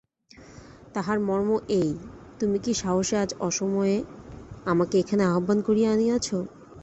[0.95, 1.49] তাহার মর্ম
[1.79, 1.89] এই,
[2.39, 3.97] তুমি কী সাহসে আজ অসময়ে
[4.65, 6.27] আমাকে এখানে আহ্বান করিয়া আনিয়াছ।